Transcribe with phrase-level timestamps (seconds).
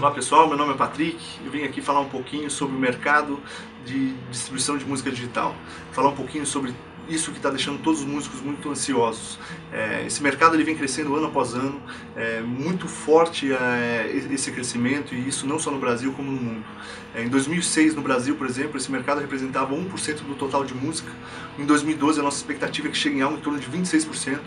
[0.00, 3.38] Olá pessoal, meu nome é Patrick, eu vim aqui falar um pouquinho sobre o mercado
[3.84, 5.54] de distribuição de música digital,
[5.92, 6.74] falar um pouquinho sobre
[7.10, 9.38] isso que está deixando todos os músicos muito ansiosos.
[9.72, 11.80] É, esse mercado ele vem crescendo ano após ano,
[12.16, 16.64] é muito forte é, esse crescimento e isso não só no Brasil como no mundo.
[17.14, 21.10] É, em 2006 no Brasil, por exemplo, esse mercado representava 1% do total de música.
[21.58, 24.38] Em 2012 a nossa expectativa é que chegue em algo em torno de 26%,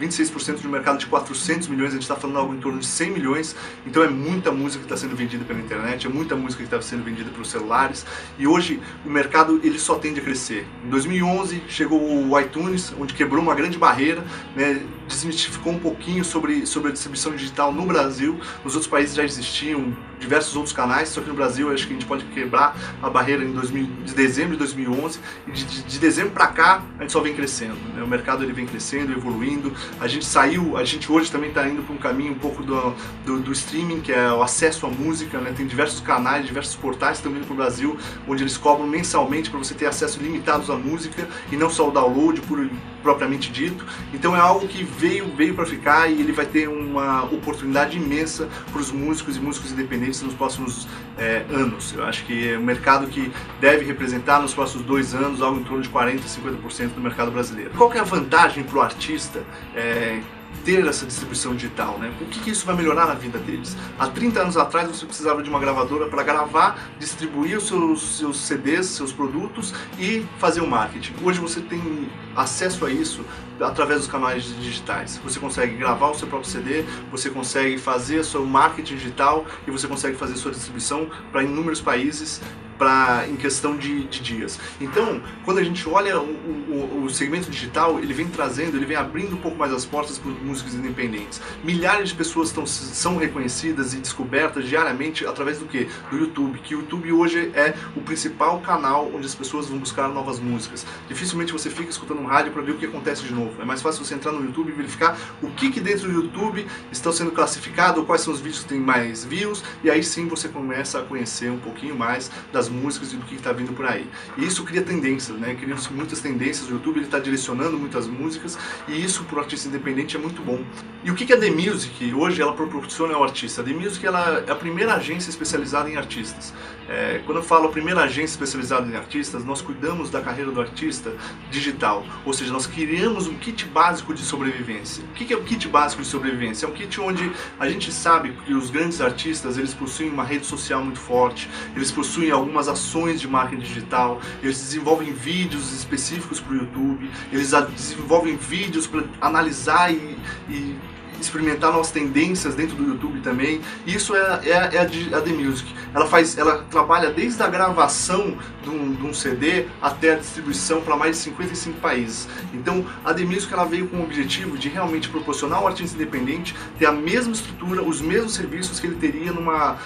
[0.00, 2.86] 26% de um mercado de 400 milhões, a gente está falando algo em torno de
[2.86, 3.56] 100 milhões.
[3.86, 6.80] Então é muita música que está sendo vendida pela internet, é muita música que está
[6.80, 8.04] sendo vendida pelos celulares
[8.38, 10.66] e hoje o mercado ele só tende a crescer.
[10.84, 14.24] Em 2011 chegou o iTunes, onde quebrou uma grande barreira,
[14.54, 18.38] né, desmistificou um pouquinho sobre, sobre a distribuição digital no Brasil.
[18.64, 21.96] Nos outros países já existiam diversos outros canais, só que no Brasil acho que a
[21.96, 25.98] gente pode quebrar a barreira em 2000, de dezembro de 2011 e de, de, de
[25.98, 27.76] dezembro para cá a gente só vem crescendo.
[27.94, 28.02] Né?
[28.02, 29.72] O mercado ele vem crescendo, evoluindo.
[29.98, 32.94] A gente saiu, a gente hoje também está indo para um caminho um pouco do,
[33.24, 35.38] do, do, streaming, que é o acesso à música.
[35.38, 35.52] Né?
[35.56, 37.96] Tem diversos canais, diversos portais também para o Brasil,
[38.28, 41.90] onde eles cobram mensalmente para você ter acesso limitado à música e não só o
[42.00, 42.68] download por,
[43.02, 43.84] propriamente dito.
[44.12, 48.48] Então é algo que veio, veio para ficar e ele vai ter uma oportunidade imensa
[48.70, 51.92] para os músicos e músicos independentes nos próximos é, anos.
[51.92, 55.64] Eu acho que é um mercado que deve representar nos próximos dois anos algo em
[55.64, 57.70] torno de 40, 50% do mercado brasileiro.
[57.76, 59.42] Qual é a vantagem para o artista?
[59.74, 60.20] É,
[60.64, 62.12] ter essa distribuição digital, né?
[62.20, 63.76] O que, que, isso vai melhorar na vida deles?
[63.98, 68.40] Há 30 anos atrás você precisava de uma gravadora para gravar, distribuir os seus, seus
[68.40, 71.14] CDs, seus produtos e fazer o marketing.
[71.22, 73.24] Hoje você tem acesso a isso
[73.60, 75.20] através dos canais digitais.
[75.22, 79.86] Você consegue gravar o seu próprio CD, você consegue fazer seu marketing digital e você
[79.86, 82.40] consegue fazer sua distribuição para inúmeros países
[82.80, 84.58] pra, em questão de, de, dias.
[84.80, 88.96] Então, quando a gente olha o, o, o, segmento digital, ele vem trazendo, ele vem
[88.96, 91.42] abrindo um pouco mais as portas para os músicos independentes.
[91.62, 95.86] Milhares de pessoas tão, são reconhecidas e descobertas diariamente através do que?
[96.10, 100.08] Do YouTube, que o YouTube hoje é o principal canal onde as pessoas vão buscar
[100.08, 100.86] novas músicas.
[101.06, 103.60] Dificilmente você fica escutando um rádio para ver o que acontece de novo.
[103.60, 106.66] É mais fácil você entrar no YouTube e verificar o que, que dentro do YouTube
[106.90, 110.48] estão sendo classificado, quais são os vídeos que têm mais views, e aí sim você
[110.48, 114.06] começa a conhecer um pouquinho mais das músicas e do que está vindo por aí.
[114.36, 115.54] E isso cria tendências, né?
[115.54, 118.58] Criam-se muitas tendências, o YouTube está direcionando muitas músicas
[118.88, 120.62] e isso para o artista independente é muito bom.
[121.04, 123.62] E o que, que a The Music hoje ela proporciona ao artista?
[123.62, 126.52] A The Music ela é a primeira agência especializada em artistas.
[126.88, 131.14] É, quando eu falo primeira agência especializada em artistas, nós cuidamos da carreira do artista
[131.48, 135.04] digital, ou seja, nós criamos um kit básico de sobrevivência.
[135.04, 136.66] O que, é o kit básico de sobrevivência?
[136.66, 140.44] É um kit onde a gente sabe que os grandes artistas eles possuem uma rede
[140.46, 146.40] social muito forte, eles possuem algumas algumas ações de marketing digital, eles desenvolvem vídeos específicos
[146.40, 150.76] para o YouTube, eles desenvolvem vídeos para analisar e, e
[151.22, 153.60] experimentar novas tendências dentro do YouTube também.
[153.86, 155.74] Isso é, é, é a, The Music.
[155.94, 160.80] Ela faz, ela trabalha desde a gravação de um, de um CD até a distribuição
[160.80, 162.28] para mais de 55 países.
[162.52, 166.54] Então a The Music ela veio com o objetivo de realmente proporcionar ao artista independente
[166.78, 169.78] ter a mesma estrutura, os mesmos serviços que ele teria numa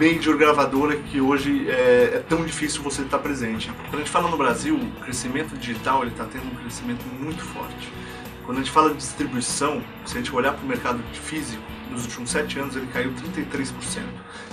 [0.00, 3.70] major gravadora que hoje é, é tão difícil você estar presente.
[3.90, 7.92] Quando a gente fala no Brasil, o crescimento digital está tendo um crescimento muito forte.
[8.44, 12.04] Quando a gente fala de distribuição, se a gente olhar para o mercado físico, nos
[12.04, 14.02] últimos sete anos ele caiu 33%,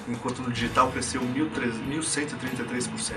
[0.07, 3.15] enquanto no digital cresceu 1.133%.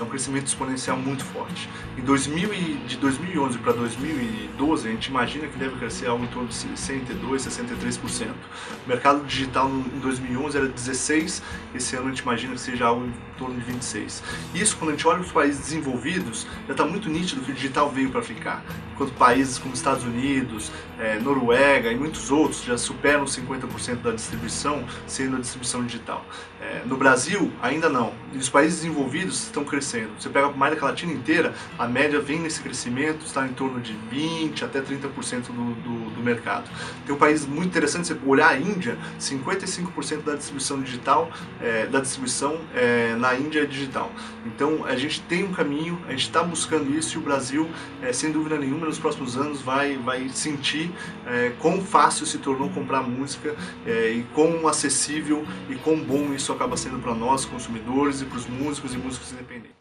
[0.00, 1.68] É um crescimento exponencial muito forte.
[1.96, 2.48] Em 2000
[2.86, 7.14] de 2011 para 2012, a gente imagina que deve crescer algo em torno de 62%,
[7.20, 8.30] 63%.
[8.84, 11.42] O mercado digital em 2011 era 16%,
[11.74, 14.22] esse ano a gente imagina que seja algo em torno de 26%.
[14.54, 17.88] Isso, quando a gente olha os países desenvolvidos, já está muito nítido que o digital
[17.90, 18.64] veio para ficar.
[18.92, 24.84] Enquanto países como Estados Unidos, é, Noruega e muitos outros já superam 50% da distribuição
[25.06, 26.24] sendo a distribuição digital.
[26.60, 28.12] É, no Brasil, ainda não.
[28.32, 30.10] E os países desenvolvidos estão crescendo.
[30.18, 33.96] Você pega a América Latina inteira, a média vem nesse crescimento, está em torno de
[34.12, 36.70] 20% até 30% do, do, do mercado.
[37.04, 42.00] Tem um país muito interessante, você olhar a Índia, 55% da distribuição digital, é, da
[42.00, 44.12] distribuição é, na Índia é digital.
[44.46, 47.68] Então a gente tem um caminho, a gente está buscando isso e o Brasil,
[48.02, 49.62] é, sem dúvida nenhuma, nos próximos anos
[49.98, 50.90] vai, sentir
[51.26, 53.54] é, quão fácil se tornou comprar música
[53.86, 58.38] é, e quão acessível e quão bom isso acaba sendo para nós, consumidores, e para
[58.38, 59.72] os músicos e músicos independentes.